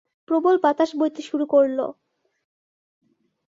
[0.29, 1.79] প্রবল বাতাস বইতে শুরু করল!